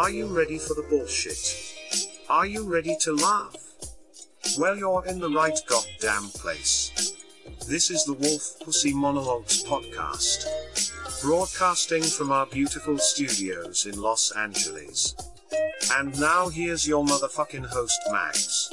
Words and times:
Are 0.00 0.08
you 0.08 0.34
ready 0.34 0.56
for 0.56 0.72
the 0.72 0.86
bullshit? 0.88 1.36
Are 2.30 2.46
you 2.46 2.66
ready 2.66 2.96
to 3.02 3.12
laugh? 3.12 3.54
Well, 4.58 4.74
you're 4.74 5.04
in 5.04 5.18
the 5.18 5.28
right 5.28 5.60
goddamn 5.66 6.30
place. 6.30 7.12
This 7.68 7.90
is 7.90 8.06
the 8.06 8.14
Wolf 8.14 8.58
Pussy 8.64 8.94
Monologues 8.94 9.62
podcast, 9.62 10.46
broadcasting 11.20 12.02
from 12.02 12.32
our 12.32 12.46
beautiful 12.46 12.96
studios 12.96 13.84
in 13.84 14.00
Los 14.00 14.30
Angeles. 14.30 15.14
And 15.92 16.18
now 16.18 16.48
here's 16.48 16.88
your 16.88 17.04
motherfucking 17.04 17.66
host, 17.66 18.00
Max. 18.10 18.72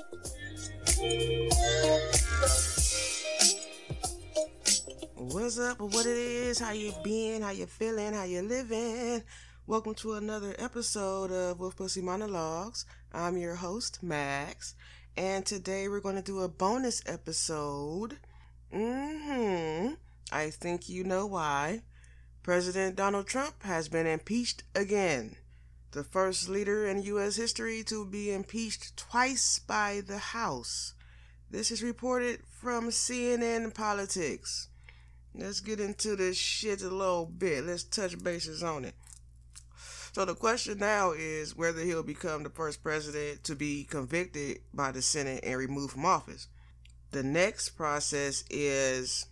What's 5.14 5.59
up? 5.59 5.82
What 5.82 6.06
it 6.06 6.18
is? 6.18 6.59
How 6.59 6.71
you 6.71 6.93
been? 7.04 7.42
How 7.42 7.51
you 7.51 7.65
feeling? 7.65 8.14
How 8.14 8.23
you 8.23 8.43
living? 8.43 9.23
Welcome 9.68 9.96
to 9.96 10.14
another 10.14 10.56
episode 10.57 11.30
of 11.30 11.60
Wolf 11.60 11.76
Pussy 11.76 12.02
Monologues. 12.02 12.86
I'm 13.14 13.36
your 13.36 13.56
host, 13.56 14.02
Max, 14.02 14.76
and 15.18 15.46
today 15.46 15.90
we're 15.90 16.00
going 16.00 16.16
to 16.16 16.21
do 16.21 16.40
a 16.40 16.48
bonus 16.48 17.04
episode. 17.06 18.18
Mm-hmm. 18.74 19.96
I 20.32 20.50
think 20.52 20.88
you 20.88 21.04
know 21.04 21.26
why. 21.26 21.82
President 22.43 22.96
Donald 22.96 23.28
Trump 23.28 23.62
has 23.64 23.90
been 23.90 24.07
impeached 24.07 24.64
again. 24.74 25.36
The 25.92 26.06
first 26.06 26.48
leader 26.48 26.88
in 26.88 27.04
U.S. 27.04 27.36
history 27.36 27.84
to 27.88 28.06
be 28.06 28.32
impeached 28.32 28.96
twice 28.96 29.60
by 29.60 30.02
the 30.07 30.18
House. 30.18 30.93
This 31.52 31.71
is 31.71 31.84
reported 31.84 32.40
from 32.50 32.88
CNN 32.88 33.73
Politics. 33.73 34.70
Let's 35.36 35.59
get 35.59 35.81
into 35.81 36.16
this 36.16 36.38
shit 36.38 36.81
a 36.81 36.90
little 36.90 37.26
bit. 37.26 37.66
Let's 37.66 37.84
touch 37.84 38.18
bases 38.24 38.64
on 38.64 38.86
it. 38.86 38.96
So 40.18 40.26
the 40.26 40.34
question 40.34 40.80
now 40.80 41.12
is 41.12 41.56
whether 41.56 41.82
he'll 41.82 42.02
become 42.02 42.42
the 42.42 42.50
first 42.50 42.82
president 42.82 43.44
to 43.44 43.56
be 43.56 43.84
convicted 43.84 44.62
by 44.74 44.92
the 44.92 45.04
Senate 45.04 45.44
and 45.44 45.59
removed 45.59 45.92
from 45.94 46.06
office. 46.06 46.48
The 47.12 47.22
next 47.22 47.78
process 47.78 48.44
is 48.50 49.28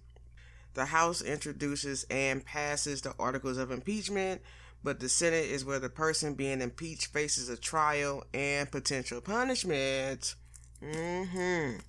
the 0.75 0.85
House 0.85 1.23
introduces 1.23 2.05
and 2.11 2.45
passes 2.45 3.01
the 3.01 3.15
articles 3.17 3.57
of 3.57 3.71
impeachment, 3.71 4.43
but 4.83 4.99
the 4.99 5.09
Senate 5.09 5.49
is 5.49 5.65
where 5.65 5.79
the 5.79 5.89
person 5.89 6.35
being 6.35 6.61
impeached 6.61 7.07
faces 7.07 7.49
a 7.49 7.57
trial 7.57 8.23
and 8.31 8.69
potential 8.69 9.21
punishment. 9.21 10.35
Mm-hmm. 10.83 11.79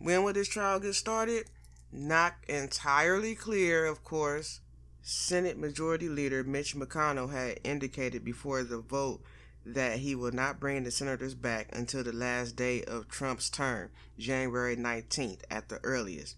When 0.00 0.24
will 0.24 0.32
this 0.32 0.48
trial 0.48 0.80
get 0.80 0.96
started? 0.96 1.44
Not 1.92 2.34
entirely 2.48 3.36
clear, 3.36 3.86
of 3.86 4.02
course. 4.02 4.58
Senate 5.02 5.58
Majority 5.58 6.08
Leader 6.08 6.44
Mitch 6.44 6.76
McConnell 6.76 7.32
had 7.32 7.60
indicated 7.64 8.24
before 8.24 8.62
the 8.62 8.78
vote 8.78 9.22
that 9.64 9.98
he 9.98 10.14
will 10.14 10.32
not 10.32 10.60
bring 10.60 10.84
the 10.84 10.90
senators 10.90 11.34
back 11.34 11.68
until 11.72 12.02
the 12.02 12.12
last 12.12 12.56
day 12.56 12.82
of 12.84 13.08
Trump's 13.08 13.50
term, 13.50 13.90
January 14.18 14.76
19th 14.76 15.40
at 15.50 15.68
the 15.68 15.80
earliest. 15.84 16.36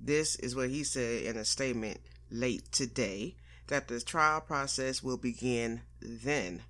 This 0.00 0.36
is 0.36 0.54
what 0.54 0.70
he 0.70 0.84
said 0.84 1.22
in 1.22 1.36
a 1.36 1.44
statement 1.44 2.00
late 2.30 2.70
today 2.72 3.36
that 3.68 3.88
the 3.88 4.00
trial 4.00 4.40
process 4.40 5.02
will 5.02 5.16
begin 5.16 5.82
then. 6.00 6.62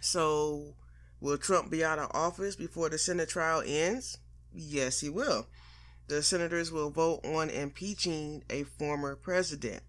So, 0.00 0.74
will 1.20 1.38
Trump 1.38 1.70
be 1.70 1.84
out 1.84 1.98
of 1.98 2.10
office 2.12 2.56
before 2.56 2.88
the 2.88 2.98
Senate 2.98 3.28
trial 3.28 3.62
ends? 3.64 4.18
Yes, 4.52 5.00
he 5.00 5.08
will. 5.08 5.46
The 6.08 6.22
senators 6.22 6.70
will 6.70 6.90
vote 6.90 7.24
on 7.24 7.50
impeaching 7.50 8.44
a 8.50 8.64
former 8.64 9.16
president. 9.16 9.82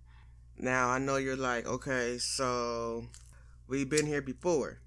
Now, 0.60 0.90
I 0.90 0.98
know 0.98 1.18
you're 1.18 1.36
like, 1.36 1.68
okay, 1.68 2.18
so 2.18 3.06
we've 3.68 3.90
been 3.90 4.08
here 4.08 4.24
before. 4.24 4.80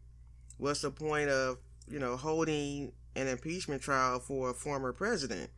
What's 0.58 0.82
the 0.82 0.91
point 0.91 1.31
of, 1.31 1.58
you 1.88 2.00
know, 2.00 2.16
holding 2.16 2.92
an 3.14 3.28
impeachment 3.28 3.80
trial 3.80 4.19
for 4.19 4.50
a 4.50 4.54
former 4.54 4.92
president? 4.92 5.50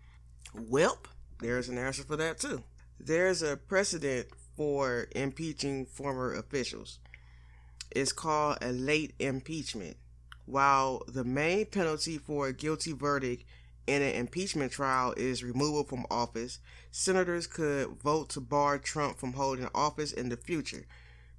Welp, 0.55 1.07
there's 1.41 1.71
an 1.71 1.79
answer 1.79 2.03
for 2.03 2.17
that 2.17 2.39
too. 2.39 2.63
There's 3.01 3.43
a 3.43 3.57
precedent 3.57 4.29
for 4.55 5.09
impeaching 5.13 5.87
former 5.87 6.35
officials. 6.35 6.99
It's 7.91 8.13
called 8.13 8.59
a 8.61 8.71
late 8.71 9.15
impeachment. 9.19 9.97
While 10.45 11.05
the 11.09 11.25
main 11.25 11.67
penalty 11.67 12.19
for 12.19 12.49
a 12.49 12.53
guilty 12.53 12.93
verdict 12.93 13.45
in 13.87 14.03
an 14.03 14.15
impeachment 14.15 14.73
trial 14.73 15.15
is 15.17 15.43
removal 15.43 15.85
from 15.85 16.07
office, 16.11 16.61
senators 16.91 17.47
could 17.47 17.89
vote 18.03 18.31
to 18.31 18.41
bar 18.41 18.79
Trump 18.79 19.19
from 19.19 19.33
holding 19.33 19.69
office 19.75 20.13
in 20.13 20.29
the 20.29 20.37
future. 20.37 20.87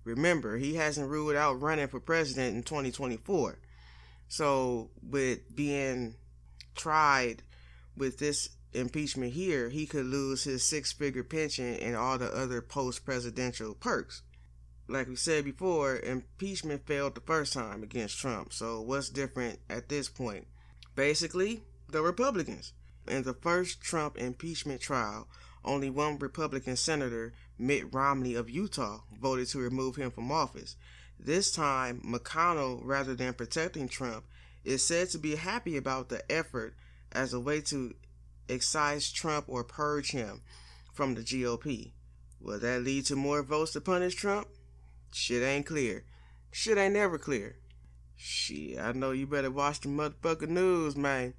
Remember, 0.03 0.57
he 0.57 0.75
hasn't 0.75 1.09
ruled 1.09 1.35
out 1.35 1.61
running 1.61 1.87
for 1.87 1.99
president 1.99 2.55
in 2.55 2.63
2024. 2.63 3.59
So, 4.27 4.89
with 5.01 5.55
being 5.55 6.15
tried 6.75 7.43
with 7.95 8.19
this 8.19 8.49
impeachment 8.73 9.33
here, 9.33 9.69
he 9.69 9.85
could 9.85 10.05
lose 10.05 10.43
his 10.43 10.63
six 10.63 10.91
figure 10.91 11.23
pension 11.23 11.75
and 11.75 11.95
all 11.95 12.17
the 12.17 12.33
other 12.35 12.61
post 12.61 13.05
presidential 13.05 13.73
perks. 13.75 14.23
Like 14.89 15.07
we 15.07 15.15
said 15.15 15.45
before, 15.45 15.97
impeachment 15.97 16.85
failed 16.85 17.15
the 17.15 17.21
first 17.21 17.53
time 17.53 17.83
against 17.83 18.17
Trump. 18.17 18.51
So, 18.51 18.81
what's 18.81 19.09
different 19.09 19.59
at 19.69 19.87
this 19.87 20.09
point? 20.09 20.47
Basically, 20.95 21.63
the 21.93 22.01
Republicans. 22.01 22.73
In 23.07 23.23
the 23.23 23.33
first 23.33 23.79
Trump 23.79 24.17
impeachment 24.17 24.81
trial, 24.81 25.27
only 25.63 25.89
one 25.89 26.17
Republican 26.17 26.75
senator, 26.75 27.33
Mitt 27.57 27.93
Romney 27.93 28.33
of 28.33 28.49
Utah, 28.49 29.01
voted 29.21 29.47
to 29.49 29.59
remove 29.59 29.95
him 29.95 30.11
from 30.11 30.31
office. 30.31 30.75
This 31.19 31.51
time, 31.51 32.01
McConnell, 32.05 32.81
rather 32.83 33.13
than 33.15 33.33
protecting 33.33 33.87
Trump, 33.87 34.25
is 34.65 34.83
said 34.83 35.09
to 35.11 35.17
be 35.17 35.35
happy 35.35 35.77
about 35.77 36.09
the 36.09 36.29
effort 36.31 36.73
as 37.11 37.31
a 37.31 37.39
way 37.39 37.61
to 37.61 37.93
excise 38.49 39.11
Trump 39.11 39.45
or 39.47 39.63
purge 39.63 40.11
him 40.11 40.41
from 40.93 41.13
the 41.13 41.21
GOP. 41.21 41.91
Will 42.41 42.59
that 42.59 42.81
lead 42.81 43.05
to 43.05 43.15
more 43.15 43.43
votes 43.43 43.73
to 43.73 43.81
punish 43.81 44.15
Trump? 44.15 44.47
Shit 45.13 45.43
ain't 45.43 45.67
clear. 45.67 46.03
Shit 46.51 46.77
ain't 46.77 46.95
never 46.95 47.17
clear. 47.17 47.57
Shit, 48.15 48.79
I 48.79 48.91
know 48.93 49.11
you 49.11 49.27
better 49.27 49.51
watch 49.51 49.81
the 49.81 49.89
motherfucking 49.89 50.49
news, 50.49 50.95
man. 50.95 51.35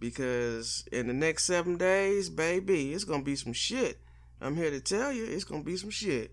Because 0.00 0.84
in 0.92 1.08
the 1.08 1.12
next 1.12 1.44
seven 1.44 1.76
days, 1.76 2.30
baby, 2.30 2.92
it's 2.92 3.04
gonna 3.04 3.22
be 3.22 3.36
some 3.36 3.52
shit. 3.52 3.98
I'm 4.40 4.56
here 4.56 4.70
to 4.70 4.80
tell 4.80 5.12
you, 5.12 5.24
it's 5.24 5.44
gonna 5.44 5.64
be 5.64 5.76
some 5.76 5.90
shit. 5.90 6.32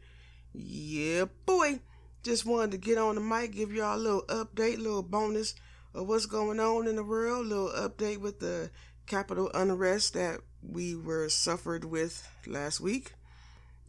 Yeah, 0.54 1.26
boy. 1.46 1.80
Just 2.24 2.46
wanted 2.46 2.72
to 2.72 2.78
get 2.78 2.98
on 2.98 3.16
the 3.16 3.22
mic, 3.22 3.52
give 3.52 3.72
y'all 3.72 3.98
a 3.98 3.98
little 3.98 4.24
update, 4.24 4.80
little 4.80 5.04
bonus 5.04 5.54
of 5.94 6.08
what's 6.08 6.26
going 6.26 6.60
on 6.60 6.88
in 6.88 6.96
the 6.96 7.04
world, 7.04 7.46
little 7.46 7.70
update 7.70 8.20
with 8.20 8.40
the 8.40 8.72
Capitol 9.06 9.52
unrest 9.54 10.16
that 10.16 10.40
we 10.62 10.96
were 10.96 11.30
suffered 11.30 11.86
with 11.86 12.28
last 12.48 12.82
week. 12.82 13.14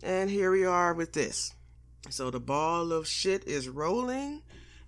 And 0.02 0.28
here 0.28 0.50
we 0.50 0.66
are 0.66 0.92
with 0.92 1.14
this. 1.14 1.54
So 2.10 2.30
the 2.30 2.38
ball 2.38 2.92
of 2.92 3.08
shit 3.08 3.44
is 3.46 3.68
rolling, 3.68 4.42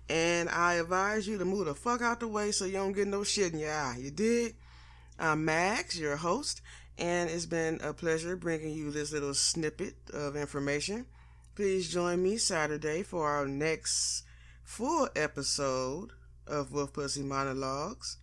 and 0.07 0.47
I 0.49 0.75
advise 0.75 1.27
you 1.27 1.37
to 1.39 1.45
move 1.45 1.65
the 1.65 1.73
fuck 1.73 2.01
out 2.01 2.19
the 2.19 2.27
way 2.27 2.51
so 2.51 2.65
you 2.65 2.73
don't 2.73 2.93
get 2.93 3.07
no 3.07 3.23
shit 3.23 3.53
in 3.53 3.59
your 3.59 3.73
eye. 3.73 3.97
You 3.99 4.11
dig? 4.11 4.55
I'm 5.21 5.43
Max, 5.43 5.99
your 5.99 6.15
host, 6.15 6.61
and 6.97 7.29
it's 7.29 7.45
been 7.45 7.81
a 7.83 7.93
pleasure 7.93 8.37
bringing 8.37 8.73
you 8.73 8.89
this 8.89 9.11
little 9.11 9.33
snippet 9.33 9.95
of 10.13 10.37
information. 10.37 11.07
Please 11.55 11.91
join 11.91 12.23
me 12.23 12.37
Saturday 12.37 13.03
for 13.03 13.27
our 13.29 13.45
next 13.45 14.23
full 14.63 15.09
episode 15.17 16.11
of 16.47 16.71
Wolf 16.71 16.93
Pussy 16.93 17.21
Monologues. 17.21 18.15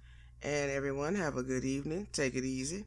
And 0.43 0.71
everyone, 0.71 1.17
have 1.17 1.37
a 1.37 1.43
good 1.43 1.67
evening. 1.67 2.09
Take 2.15 2.34
it 2.34 2.45
easy. 2.45 2.87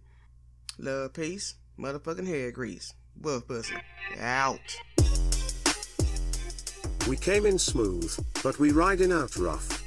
Love, 0.80 1.14
peace, 1.14 1.54
motherfucking 1.78 2.28
hair 2.28 2.52
grease. 2.52 2.96
Wolf 3.22 3.48
Pussy. 3.48 3.76
Out. 4.20 4.76
We 7.08 7.16
came 7.16 7.46
in 7.46 7.60
smooth, 7.60 8.12
but 8.42 8.58
we 8.58 8.72
riding 8.72 9.12
out 9.12 9.36
rough. 9.36 9.79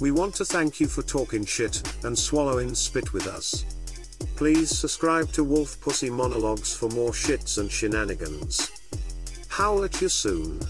We 0.00 0.10
want 0.10 0.34
to 0.36 0.44
thank 0.44 0.80
you 0.80 0.86
for 0.86 1.02
talking 1.02 1.44
shit 1.44 1.82
and 2.04 2.18
swallowing 2.18 2.74
spit 2.74 3.12
with 3.12 3.26
us. 3.26 3.64
Please 4.36 4.76
subscribe 4.76 5.30
to 5.32 5.44
Wolf 5.44 5.80
Pussy 5.80 6.10
Monologues 6.10 6.74
for 6.74 6.88
more 6.90 7.12
shits 7.12 7.58
and 7.58 7.70
shenanigans. 7.70 8.70
Howl 9.48 9.84
at 9.84 10.00
you 10.00 10.08
soon. 10.08 10.60